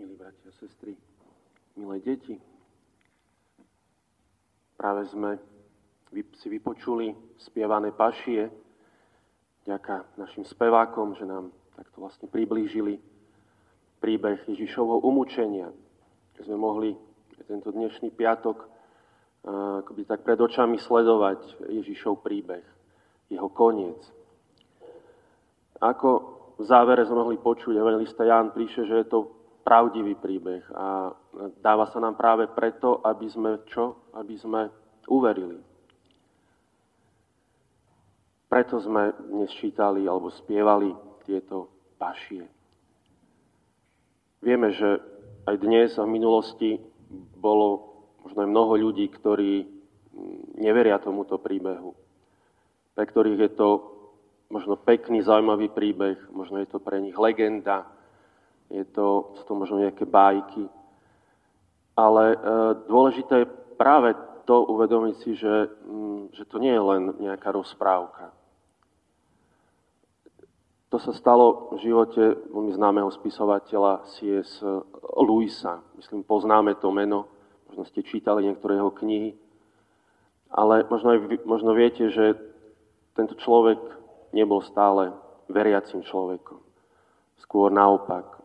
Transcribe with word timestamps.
Milí 0.00 0.16
bratia 0.16 0.48
a 0.48 0.56
sestry, 0.56 0.96
milé 1.76 2.00
deti, 2.00 2.32
práve 4.72 5.04
sme 5.12 5.36
si 6.40 6.48
vypočuli 6.48 7.12
spievané 7.36 7.92
pašie, 7.92 8.48
ďaká 9.68 10.08
našim 10.16 10.48
spevákom, 10.48 11.20
že 11.20 11.28
nám 11.28 11.52
takto 11.76 12.00
vlastne 12.00 12.32
priblížili 12.32 12.96
príbeh 14.00 14.40
Ježišovho 14.48 15.04
umúčenia, 15.04 15.68
že 16.40 16.48
sme 16.48 16.56
mohli 16.56 16.96
tento 17.44 17.68
dnešný 17.68 18.08
piatok 18.16 18.56
akoby 19.84 20.08
tak 20.08 20.24
pred 20.24 20.40
očami 20.40 20.80
sledovať 20.80 21.68
Ježišov 21.68 22.24
príbeh, 22.24 22.64
jeho 23.28 23.52
koniec. 23.52 24.00
Ako 25.76 26.08
v 26.56 26.64
závere 26.64 27.04
sme 27.04 27.20
mohli 27.20 27.36
počuť, 27.36 27.76
evangelista 27.76 28.24
Ján 28.24 28.56
píše, 28.56 28.88
že 28.88 29.04
je 29.04 29.08
to 29.12 29.39
pravdivý 29.70 30.18
príbeh 30.18 30.66
a 30.74 31.14
dáva 31.62 31.86
sa 31.94 32.02
nám 32.02 32.18
práve 32.18 32.50
preto, 32.50 32.98
aby 33.06 33.30
sme 33.30 33.62
čo? 33.70 34.10
Aby 34.18 34.34
sme 34.34 34.66
uverili. 35.06 35.62
Preto 38.50 38.82
sme 38.82 39.14
dnes 39.30 39.54
čítali 39.54 40.10
alebo 40.10 40.26
spievali 40.34 40.90
tieto 41.22 41.70
pašie. 42.02 42.50
Vieme, 44.42 44.74
že 44.74 44.98
aj 45.46 45.56
dnes 45.62 45.94
a 45.94 46.02
v 46.02 46.18
minulosti 46.18 46.74
bolo 47.38 47.94
možno 48.26 48.42
aj 48.42 48.50
mnoho 48.50 48.74
ľudí, 48.74 49.06
ktorí 49.06 49.70
neveria 50.58 50.98
tomuto 50.98 51.38
príbehu, 51.38 51.94
pre 52.98 53.06
ktorých 53.06 53.38
je 53.38 53.50
to 53.54 53.68
možno 54.50 54.74
pekný, 54.74 55.22
zaujímavý 55.22 55.70
príbeh, 55.70 56.18
možno 56.34 56.58
je 56.58 56.66
to 56.66 56.82
pre 56.82 56.98
nich 56.98 57.14
legenda, 57.14 57.86
je 58.70 58.84
to, 58.94 59.34
sú 59.36 59.42
to 59.44 59.54
možno 59.58 59.82
nejaké 59.82 60.06
bájky. 60.06 60.64
Ale 61.98 62.24
e, 62.32 62.36
dôležité 62.86 63.44
je 63.44 63.52
práve 63.76 64.14
to 64.46 64.66
uvedomiť 64.66 65.14
si, 65.20 65.30
že, 65.36 65.68
m, 65.86 65.94
mm, 65.94 66.22
že 66.38 66.44
to 66.46 66.56
nie 66.62 66.72
je 66.72 66.82
len 66.82 67.02
nejaká 67.18 67.50
rozprávka. 67.50 68.30
To 70.90 70.98
sa 70.98 71.14
stalo 71.14 71.70
v 71.70 71.86
živote 71.86 72.50
veľmi 72.50 72.74
známeho 72.74 73.14
spisovateľa 73.14 74.10
C.S. 74.10 74.58
Lewisa. 75.14 75.86
Myslím, 75.94 76.26
poznáme 76.26 76.74
to 76.82 76.90
meno, 76.90 77.30
možno 77.70 77.86
ste 77.86 78.02
čítali 78.02 78.42
niektoré 78.42 78.74
jeho 78.74 78.90
knihy. 78.90 79.38
Ale 80.50 80.82
možno, 80.90 81.14
aj, 81.14 81.46
možno 81.46 81.78
viete, 81.78 82.10
že 82.10 82.34
tento 83.14 83.38
človek 83.38 83.78
nebol 84.34 84.66
stále 84.66 85.14
veriacim 85.46 86.02
človekom. 86.02 86.58
Skôr 87.38 87.70
naopak. 87.70 88.39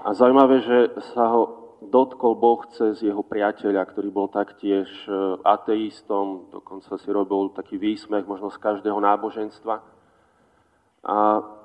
A 0.00 0.16
zaujímavé, 0.16 0.64
že 0.64 0.78
sa 1.12 1.28
ho 1.28 1.42
dotkol 1.84 2.32
Boh 2.40 2.64
cez 2.72 3.04
jeho 3.04 3.20
priateľa, 3.20 3.84
ktorý 3.84 4.08
bol 4.08 4.32
taktiež 4.32 4.88
e, 5.04 5.12
ateistom, 5.44 6.48
dokonca 6.48 6.96
si 6.96 7.08
robil 7.12 7.52
taký 7.52 7.76
výsmech 7.76 8.24
možno 8.24 8.48
z 8.48 8.56
každého 8.64 8.96
náboženstva. 8.96 9.84
A 11.04 11.18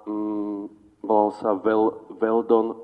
mm, 0.03 0.63
volal 0.99 1.31
sa 1.39 1.55
Vel, 1.55 2.11
Veldon. 2.19 2.75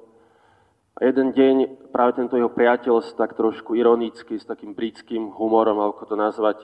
A 0.96 1.08
jeden 1.08 1.36
deň 1.36 1.56
práve 1.92 2.16
tento 2.16 2.40
jeho 2.40 2.52
priateľ 2.52 3.04
tak 3.20 3.36
trošku 3.36 3.76
ironicky, 3.76 4.40
s 4.40 4.48
takým 4.48 4.72
britským 4.72 5.36
humorom, 5.36 5.84
ako 5.84 6.04
to 6.08 6.16
nazvať, 6.16 6.64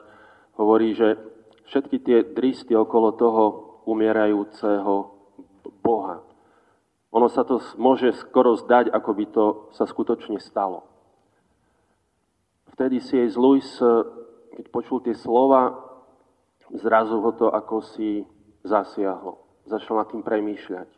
hovorí, 0.55 0.95
že 0.95 1.19
všetky 1.67 1.97
tie 2.07 2.17
dristy 2.31 2.71
okolo 2.71 3.19
toho 3.19 3.43
umierajúceho 3.83 5.11
Boha 5.83 6.26
ono 7.11 7.27
sa 7.31 7.47
to 7.47 7.63
môže 7.79 8.11
skoro 8.19 8.59
zdať, 8.59 8.91
ako 8.91 9.11
by 9.15 9.25
to 9.31 9.45
sa 9.73 9.87
skutočne 9.87 10.37
stalo. 10.43 10.83
Vtedy 12.75 12.99
si 13.01 13.17
jej 13.17 13.31
Lewis, 13.33 13.79
keď 14.53 14.65
počul 14.69 15.01
tie 15.01 15.15
slova, 15.17 15.73
zrazu 16.75 17.17
ho 17.17 17.31
to 17.33 17.47
ako 17.49 17.81
si 17.81 18.21
zasiahlo. 18.61 19.39
Začal 19.65 20.03
nad 20.03 20.07
tým 20.11 20.21
premýšľať. 20.21 20.89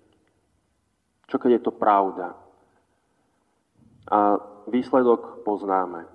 Čo 1.30 1.38
keď 1.38 1.62
je 1.62 1.62
to 1.62 1.74
pravda? 1.74 2.34
A 4.10 4.42
výsledok 4.66 5.46
poznáme. 5.46 6.10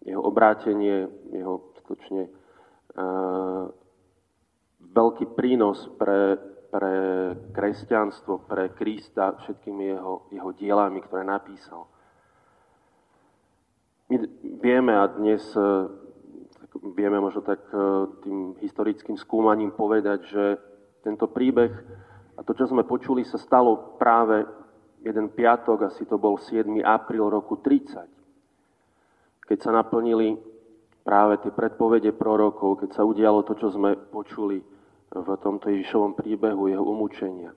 Jeho 0.00 0.24
obrátenie, 0.24 1.08
jeho 1.28 1.76
skutočne 1.84 2.30
uh, 2.30 3.68
veľký 4.80 5.36
prínos 5.36 5.86
pre 6.00 6.40
pre 6.70 6.96
kresťanstvo, 7.54 8.46
pre 8.46 8.74
Krista, 8.74 9.38
všetkými 9.38 9.84
jeho, 9.96 10.26
jeho 10.30 10.50
dielami, 10.52 10.98
ktoré 11.02 11.22
napísal. 11.22 11.86
My 14.06 14.22
vieme 14.62 14.94
a 14.94 15.10
dnes 15.10 15.42
e, 15.54 15.62
vieme 16.94 17.18
možno 17.18 17.42
tak 17.42 17.58
e, 17.70 17.78
tým 18.22 18.38
historickým 18.62 19.18
skúmaním 19.18 19.74
povedať, 19.74 20.18
že 20.30 20.44
tento 21.02 21.26
príbeh 21.26 21.72
a 22.36 22.44
to, 22.44 22.52
čo 22.52 22.68
sme 22.68 22.84
počuli, 22.84 23.24
sa 23.24 23.40
stalo 23.40 23.96
práve 23.96 24.44
jeden 25.00 25.32
piatok, 25.32 25.88
asi 25.88 26.04
to 26.04 26.20
bol 26.20 26.36
7. 26.36 26.68
apríl 26.84 27.26
roku 27.26 27.58
30, 27.58 28.06
keď 29.46 29.58
sa 29.58 29.70
naplnili 29.72 30.36
práve 31.06 31.38
tie 31.40 31.54
predpovede 31.54 32.12
prorokov, 32.12 32.82
keď 32.82 32.90
sa 32.98 33.02
udialo 33.06 33.46
to, 33.46 33.54
čo 33.54 33.72
sme 33.72 33.94
počuli 33.96 34.75
v 35.22 35.28
tomto 35.40 35.72
Ježišovom 35.72 36.18
príbehu 36.18 36.68
jeho 36.68 36.84
umúčenia. 36.84 37.52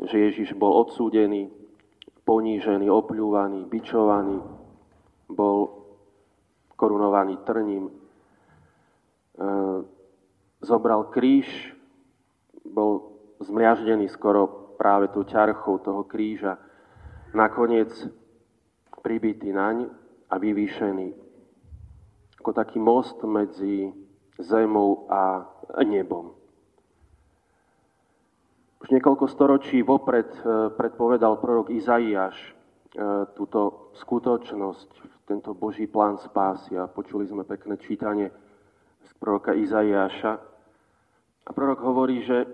Že 0.00 0.16
Ježiš 0.30 0.48
bol 0.56 0.72
odsúdený, 0.86 1.48
ponížený, 2.24 2.88
opľúvaný, 2.88 3.68
bičovaný, 3.68 4.40
bol 5.28 5.84
korunovaný 6.76 7.40
trním, 7.48 7.88
e, 7.88 7.92
zobral 10.60 11.08
kríž, 11.08 11.48
bol 12.64 13.16
zmliaždený 13.40 14.08
skoro 14.12 14.76
práve 14.76 15.08
tú 15.12 15.24
ťarchou 15.24 15.80
toho 15.80 16.04
kríža, 16.04 16.60
nakoniec 17.32 17.92
pribitý 19.00 19.52
naň 19.52 19.88
a 20.28 20.34
vyvýšený 20.36 21.26
ako 22.46 22.54
taký 22.54 22.78
most 22.78 23.18
medzi 23.26 23.90
zemou 24.38 25.10
a 25.10 25.50
nebom. 25.82 26.30
Už 28.86 28.94
niekoľko 28.94 29.26
storočí 29.26 29.82
vopred 29.82 30.30
e, 30.30 30.70
predpovedal 30.70 31.42
prorok 31.42 31.74
Izaiáš 31.74 32.38
e, 32.38 32.50
túto 33.34 33.90
skutočnosť, 33.98 34.88
tento 35.26 35.58
Boží 35.58 35.90
plán 35.90 36.22
spásy. 36.22 36.78
A 36.78 36.86
počuli 36.86 37.26
sme 37.26 37.42
pekné 37.42 37.82
čítanie 37.82 38.30
z 39.02 39.10
proroka 39.18 39.58
Izaiáša. 39.58 40.38
A 41.42 41.50
prorok 41.50 41.82
hovorí, 41.82 42.22
že 42.22 42.46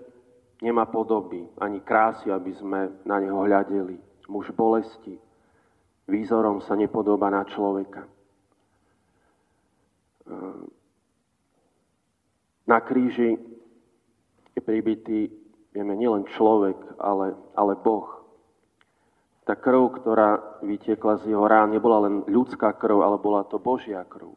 nemá 0.65 0.89
podoby 0.89 1.45
ani 1.61 1.85
krásy, 1.85 2.33
aby 2.33 2.49
sme 2.57 3.05
na 3.05 3.21
neho 3.21 3.37
hľadeli. 3.37 4.01
Muž 4.25 4.49
bolesti, 4.57 5.13
výzorom 6.09 6.65
sa 6.65 6.73
nepodobá 6.73 7.29
na 7.29 7.45
človeka. 7.45 8.09
E, 8.09 8.09
na 12.65 12.81
kríži 12.81 13.37
je 14.57 14.61
pribitý 14.65 15.42
vieme, 15.73 15.97
nielen 15.97 16.29
človek, 16.37 16.77
ale, 17.01 17.33
ale 17.57 17.73
Boh. 17.75 18.21
Tá 19.43 19.59
krv, 19.59 19.99
ktorá 19.99 20.61
vytiekla 20.63 21.19
z 21.19 21.35
jeho 21.35 21.43
rán, 21.43 21.75
nebola 21.75 22.07
len 22.07 22.23
ľudská 22.29 22.71
krv, 22.79 23.03
ale 23.03 23.19
bola 23.19 23.43
to 23.43 23.59
Božia 23.59 24.05
krv. 24.07 24.31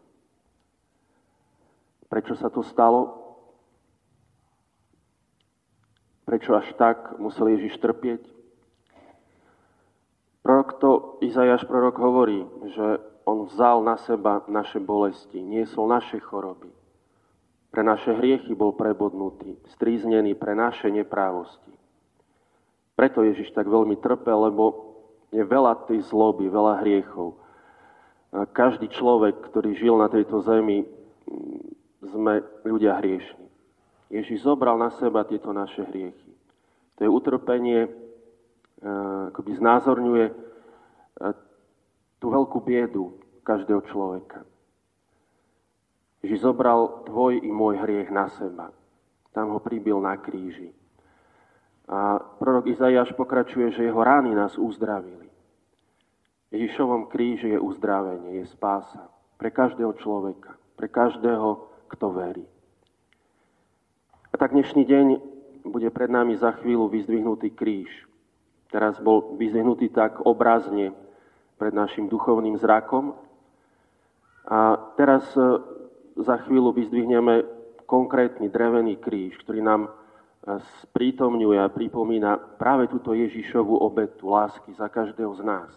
Prečo 2.10 2.34
sa 2.34 2.50
to 2.50 2.66
stalo? 2.66 3.22
Prečo 6.26 6.58
až 6.58 6.74
tak 6.74 7.22
musel 7.22 7.54
Ježiš 7.54 7.78
trpieť? 7.78 8.26
Prorok 10.42 10.70
to, 10.78 10.90
Izajáš 11.22 11.66
prorok 11.66 11.98
hovorí, 12.02 12.42
že 12.70 13.02
on 13.26 13.46
vzal 13.50 13.82
na 13.82 13.98
seba 13.98 14.42
naše 14.46 14.78
bolesti, 14.78 15.42
niesol 15.42 15.90
naše 15.90 16.22
choroby. 16.22 16.70
Pre 17.76 17.84
naše 17.84 18.16
hriechy 18.16 18.56
bol 18.56 18.72
prebodnutý, 18.72 19.52
stríznený 19.76 20.32
pre 20.32 20.56
naše 20.56 20.88
neprávosti. 20.88 21.76
Preto 22.96 23.20
Ježiš 23.20 23.52
tak 23.52 23.68
veľmi 23.68 24.00
trpel, 24.00 24.48
lebo 24.48 24.96
je 25.28 25.44
veľa 25.44 25.84
tej 25.84 26.00
zloby, 26.08 26.48
veľa 26.48 26.80
hriechov. 26.80 27.36
Každý 28.56 28.88
človek, 28.88 29.52
ktorý 29.52 29.76
žil 29.76 29.92
na 30.00 30.08
tejto 30.08 30.40
zemi, 30.40 30.88
sme 32.00 32.40
ľudia 32.64 32.96
hriešni. 32.96 33.44
Ježiš 34.08 34.48
zobral 34.48 34.80
na 34.80 34.88
seba 34.96 35.28
tieto 35.28 35.52
naše 35.52 35.84
hriechy. 35.84 36.32
To 36.96 37.00
je 37.04 37.12
utrpenie, 37.12 37.92
akoby 39.36 39.52
znázorňuje 39.52 40.26
tú 42.24 42.26
veľkú 42.32 42.56
biedu 42.64 43.20
každého 43.44 43.84
človeka. 43.92 44.48
Ježiš 46.26 46.42
zobral 46.42 47.06
tvoj 47.06 47.38
i 47.38 47.50
môj 47.54 47.78
hriech 47.86 48.10
na 48.10 48.26
seba. 48.34 48.74
Tam 49.30 49.54
ho 49.54 49.62
pribil 49.62 50.02
na 50.02 50.18
kríži. 50.18 50.74
A 51.86 52.18
prorok 52.18 52.66
Izaiáš 52.66 53.14
pokračuje, 53.14 53.70
že 53.70 53.86
jeho 53.86 54.02
rány 54.02 54.34
nás 54.34 54.58
uzdravili. 54.58 55.30
Ježišovom 56.50 57.06
kríži 57.06 57.54
je 57.54 57.62
uzdravenie, 57.62 58.42
je 58.42 58.50
spása 58.50 59.06
pre 59.38 59.54
každého 59.54 59.94
človeka, 60.02 60.58
pre 60.74 60.90
každého, 60.90 61.70
kto 61.94 62.06
verí. 62.10 62.46
A 64.34 64.34
tak 64.34 64.50
dnešný 64.50 64.82
deň 64.82 65.06
bude 65.62 65.94
pred 65.94 66.10
nami 66.10 66.34
za 66.34 66.58
chvíľu 66.58 66.90
vyzdvihnutý 66.90 67.54
kríž. 67.54 67.86
Teraz 68.74 68.98
bol 68.98 69.38
vyzdvihnutý 69.38 69.94
tak 69.94 70.26
obrazne 70.26 70.90
pred 71.54 71.70
našim 71.70 72.10
duchovným 72.10 72.58
zrakom. 72.58 73.14
A 74.42 74.74
teraz 74.98 75.22
za 76.16 76.36
chvíľu 76.44 76.72
vyzdvihneme 76.72 77.44
konkrétny 77.84 78.48
drevený 78.48 78.96
kríž, 78.98 79.36
ktorý 79.44 79.60
nám 79.62 79.92
sprítomňuje 80.86 81.58
a 81.58 81.72
pripomína 81.72 82.38
práve 82.58 82.86
túto 82.86 83.12
Ježišovú 83.12 83.82
obetu 83.82 84.30
lásky 84.30 84.70
za 84.78 84.86
každého 84.86 85.34
z 85.34 85.42
nás. 85.42 85.70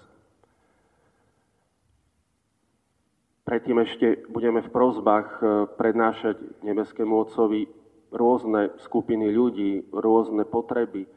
Predtým 3.50 3.82
ešte 3.82 4.30
budeme 4.30 4.62
v 4.62 4.70
prozbách 4.70 5.28
e, 5.42 5.44
prednášať 5.74 6.38
nebeskému 6.62 7.18
Otcovi 7.18 7.66
rôzne 8.14 8.78
skupiny 8.86 9.26
ľudí, 9.34 9.90
rôzne 9.90 10.46
potreby 10.46 11.10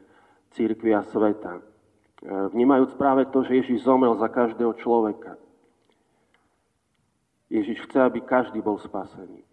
církvy 0.57 0.97
a 0.97 1.05
sveta. 1.13 1.61
E, 1.61 1.63
vnímajúc 2.57 2.97
práve 2.97 3.29
to, 3.29 3.45
že 3.45 3.61
Ježiš 3.61 3.85
zomrel 3.85 4.17
za 4.17 4.33
každého 4.33 4.73
človeka. 4.81 5.37
Ježiš 7.51 7.87
chce, 7.87 7.99
aby 7.99 8.21
každý 8.23 8.61
bol 8.61 8.79
spasený. 8.79 9.43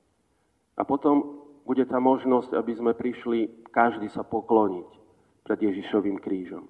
A 0.78 0.82
potom 0.86 1.42
bude 1.66 1.86
tá 1.86 1.98
možnosť, 2.02 2.54
aby 2.54 2.72
sme 2.74 2.92
prišli 2.94 3.68
každý 3.70 4.10
sa 4.10 4.26
pokloniť 4.26 4.88
pred 5.46 5.58
Ježišovým 5.60 6.18
krížom. 6.18 6.66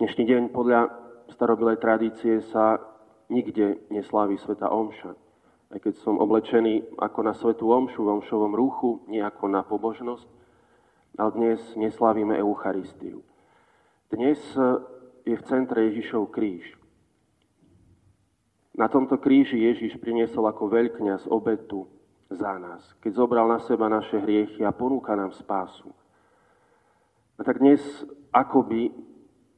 Dnešný 0.00 0.24
deň 0.26 0.42
podľa 0.50 0.90
starobilej 1.32 1.78
tradície 1.80 2.42
sa 2.52 2.80
nikde 3.30 3.84
neslaví 3.88 4.36
Sveta 4.38 4.68
Omša. 4.68 5.12
Aj 5.72 5.78
keď 5.80 5.94
som 5.98 6.20
oblečený 6.20 7.00
ako 7.00 7.20
na 7.24 7.34
Svetu 7.34 7.66
Omšu 7.72 8.04
v 8.04 8.12
Omšovom 8.20 8.52
rúchu, 8.54 9.02
nie 9.10 9.18
ako 9.18 9.50
na 9.50 9.66
pobožnosť, 9.66 10.28
ale 11.18 11.30
dnes 11.34 11.60
neslavíme 11.74 12.38
Eucharistiu. 12.38 13.22
Dnes 14.10 14.38
je 15.24 15.34
v 15.34 15.46
centre 15.46 15.90
Ježišov 15.90 16.30
kríž. 16.30 16.83
Na 18.74 18.90
tomto 18.90 19.22
kríži 19.22 19.70
Ježiš 19.70 20.02
priniesol 20.02 20.50
ako 20.50 20.66
veľkňaz 20.66 21.30
obetu 21.30 21.86
za 22.26 22.58
nás, 22.58 22.82
keď 22.98 23.12
zobral 23.14 23.46
na 23.46 23.62
seba 23.62 23.86
naše 23.86 24.18
hriechy 24.18 24.66
a 24.66 24.74
ponúka 24.74 25.14
nám 25.14 25.30
spásu. 25.30 25.94
A 27.38 27.46
tak 27.46 27.62
dnes 27.62 27.82
akoby 28.34 28.90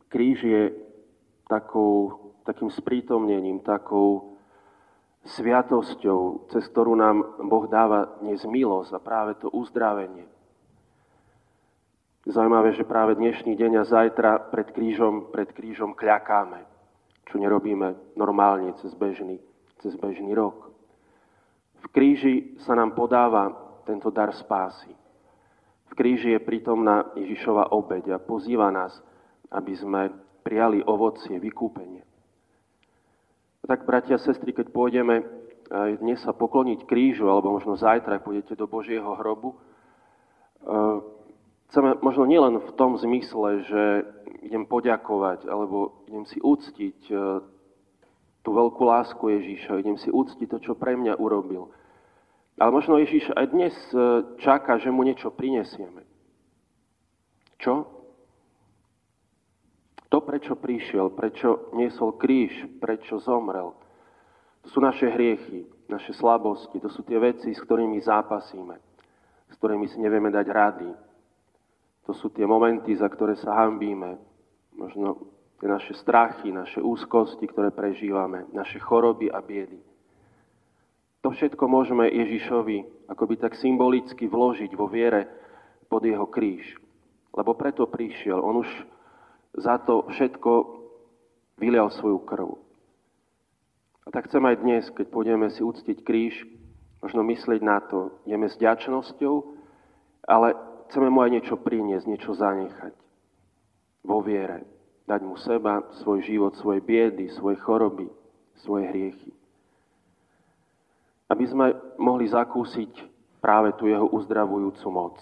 kríž 0.08 0.38
je 0.44 0.62
takou, 1.48 2.32
takým 2.44 2.70
sprítomnením, 2.70 3.60
takou 3.60 4.38
sviatosťou, 5.26 6.52
cez 6.54 6.64
ktorú 6.70 6.94
nám 6.94 7.42
Boh 7.44 7.66
dáva 7.66 8.20
dnes 8.22 8.44
milosť 8.46 8.94
a 8.94 9.00
práve 9.02 9.34
to 9.40 9.50
uzdravenie. 9.50 10.28
Zaujímavé, 12.26 12.74
že 12.74 12.82
práve 12.82 13.14
dnešný 13.14 13.54
deň 13.54 13.72
a 13.82 13.84
zajtra 13.86 14.50
pred 14.50 14.74
krížom, 14.74 15.30
pred 15.30 15.46
krížom 15.54 15.94
kľakáme, 15.94 16.65
čo 17.26 17.36
nerobíme 17.38 18.16
normálne 18.18 18.74
cez 18.82 18.94
bežný, 18.94 19.42
cez 19.82 19.94
bežný 19.98 20.32
rok. 20.32 20.70
V 21.82 21.86
kríži 21.90 22.58
sa 22.64 22.74
nám 22.74 22.94
podáva 22.94 23.52
tento 23.86 24.10
dar 24.10 24.34
spásy. 24.34 24.90
V 25.86 25.92
kríži 25.94 26.34
je 26.34 26.40
prítomná 26.42 27.14
Ježišova 27.14 27.70
obeď 27.70 28.16
a 28.16 28.22
pozýva 28.22 28.70
nás, 28.74 28.94
aby 29.54 29.72
sme 29.78 30.10
prijali 30.42 30.82
ovocie, 30.82 31.38
vykúpenie. 31.38 32.02
Tak, 33.66 33.82
bratia 33.82 34.14
a 34.14 34.22
sestry, 34.22 34.54
keď 34.54 34.70
pôjdeme 34.70 35.26
aj 35.66 35.98
dnes 35.98 36.22
sa 36.22 36.30
pokloniť 36.30 36.86
krížu, 36.86 37.26
alebo 37.26 37.50
možno 37.50 37.74
zajtra, 37.74 38.22
pôjdete 38.22 38.54
do 38.54 38.70
Božieho 38.70 39.18
hrobu, 39.18 39.54
eh, 39.54 40.95
chceme 41.76 42.00
možno 42.00 42.24
nielen 42.24 42.56
v 42.56 42.72
tom 42.72 42.96
zmysle, 42.96 43.68
že 43.68 43.82
idem 44.48 44.64
poďakovať, 44.64 45.44
alebo 45.44 46.08
idem 46.08 46.24
si 46.24 46.40
úctiť 46.40 46.98
eh, 47.12 47.44
tú 48.40 48.50
veľkú 48.56 48.80
lásku 48.80 49.20
Ježíša, 49.20 49.84
idem 49.84 50.00
si 50.00 50.08
úctiť 50.08 50.48
to, 50.48 50.58
čo 50.64 50.72
pre 50.72 50.96
mňa 50.96 51.20
urobil. 51.20 51.68
Ale 52.56 52.72
možno 52.72 52.96
Ježíš 52.96 53.28
aj 53.36 53.52
dnes 53.52 53.74
e, 53.92 53.98
čaká, 54.40 54.80
že 54.80 54.88
mu 54.88 55.04
niečo 55.04 55.28
prinesieme. 55.28 56.06
Čo? 57.60 57.84
To, 60.08 60.18
prečo 60.24 60.56
prišiel, 60.56 61.12
prečo 61.12 61.68
niesol 61.76 62.16
kríž, 62.16 62.54
prečo 62.80 63.20
zomrel, 63.20 63.76
to 64.64 64.72
sú 64.72 64.80
naše 64.80 65.10
hriechy, 65.10 65.68
naše 65.90 66.16
slabosti, 66.16 66.80
to 66.80 66.88
sú 66.88 67.04
tie 67.04 67.20
veci, 67.20 67.52
s 67.52 67.60
ktorými 67.60 68.00
zápasíme, 68.00 68.78
s 69.52 69.54
ktorými 69.60 69.90
si 69.92 70.00
nevieme 70.00 70.32
dať 70.32 70.46
rady. 70.48 70.90
To 72.06 72.14
sú 72.14 72.30
tie 72.30 72.46
momenty, 72.46 72.94
za 72.94 73.10
ktoré 73.10 73.34
sa 73.34 73.66
hambíme, 73.66 74.18
možno 74.78 75.26
tie 75.58 75.66
naše 75.66 75.94
strachy, 75.98 76.54
naše 76.54 76.78
úzkosti, 76.78 77.50
ktoré 77.50 77.74
prežívame, 77.74 78.46
naše 78.54 78.78
choroby 78.78 79.26
a 79.32 79.42
biedy. 79.42 79.82
To 81.26 81.34
všetko 81.34 81.66
môžeme 81.66 82.06
Ježišovi 82.06 83.10
akoby 83.10 83.34
tak 83.42 83.58
symbolicky 83.58 84.30
vložiť 84.30 84.70
vo 84.78 84.86
viere 84.86 85.26
pod 85.90 86.06
jeho 86.06 86.26
kríž. 86.30 86.62
Lebo 87.34 87.58
preto 87.58 87.90
prišiel. 87.90 88.38
On 88.38 88.62
už 88.62 88.70
za 89.58 89.82
to 89.82 90.06
všetko 90.06 90.52
vylial 91.58 91.90
svoju 91.90 92.22
krv. 92.22 92.48
A 94.06 94.14
tak 94.14 94.30
chcem 94.30 94.44
aj 94.46 94.62
dnes, 94.62 94.84
keď 94.94 95.06
pôjdeme 95.10 95.50
si 95.50 95.66
uctiť 95.66 96.06
kríž, 96.06 96.46
možno 97.02 97.26
myslieť 97.26 97.60
na 97.62 97.82
to, 97.82 98.14
ideme 98.22 98.46
s 98.46 98.54
ďačnosťou, 98.62 99.34
ale 100.30 100.54
chceme 100.88 101.10
mu 101.10 101.22
aj 101.22 101.30
niečo 101.36 101.56
priniesť, 101.58 102.06
niečo 102.06 102.32
zanechať 102.34 102.94
vo 104.06 104.22
viere 104.22 104.76
dať 105.06 105.20
mu 105.22 105.38
seba, 105.38 105.86
svoj 106.02 106.20
život, 106.26 106.58
svoje 106.58 106.82
biedy, 106.82 107.30
svoje 107.38 107.56
choroby, 107.62 108.10
svoje 108.66 108.90
hriechy. 108.90 109.30
Aby 111.30 111.44
sme 111.46 111.66
mohli 111.98 112.26
zakúsiť 112.26 112.92
práve 113.38 113.74
tú 113.78 113.86
jeho 113.86 114.06
uzdravujúcu 114.10 114.86
moc 114.90 115.16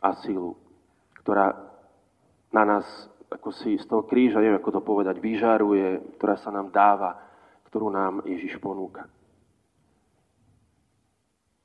a 0.00 0.12
silu, 0.20 0.56
ktorá 1.24 1.56
na 2.52 2.64
nás, 2.64 2.84
ako 3.32 3.52
si 3.52 3.76
z 3.80 3.84
toho 3.88 4.04
kríža, 4.04 4.40
neviem 4.40 4.60
ako 4.60 4.80
to 4.80 4.82
povedať, 4.84 5.16
vyžaruje, 5.20 6.16
ktorá 6.20 6.36
sa 6.40 6.52
nám 6.52 6.72
dáva, 6.72 7.16
ktorú 7.68 7.88
nám 7.88 8.24
Ježiš 8.28 8.60
ponúka. 8.60 9.08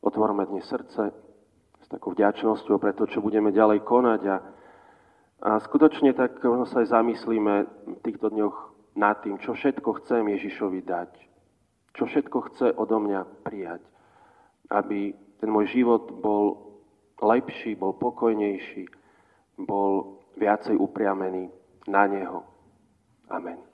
Otvorme 0.02 0.48
dnes 0.50 0.66
srdce 0.66 1.31
takou 1.92 2.16
vďačnosťou 2.16 2.80
pre 2.80 2.96
to, 2.96 3.04
čo 3.12 3.20
budeme 3.20 3.52
ďalej 3.52 3.84
konať 3.84 4.22
a 4.32 4.36
a 5.42 5.58
skutočne 5.58 6.14
tak 6.14 6.38
možno 6.46 6.70
sa 6.70 6.86
aj 6.86 6.94
zamyslíme 6.94 7.56
v 7.66 8.00
týchto 8.06 8.30
dňoch 8.30 8.56
nad 8.94 9.18
tým, 9.26 9.42
čo 9.42 9.58
všetko 9.58 10.06
chcem 10.06 10.30
Ježišovi 10.38 10.86
dať. 10.86 11.12
Čo 11.98 12.06
všetko 12.06 12.38
chce 12.54 12.68
odo 12.78 13.02
mňa 13.02 13.42
prijať. 13.42 13.82
Aby 14.70 15.18
ten 15.42 15.50
môj 15.50 15.74
život 15.74 16.14
bol 16.22 16.78
lepší, 17.18 17.74
bol 17.74 17.98
pokojnejší, 17.98 18.86
bol 19.66 20.22
viacej 20.38 20.78
upriamený 20.78 21.50
na 21.90 22.06
Neho. 22.06 22.46
Amen. 23.34 23.71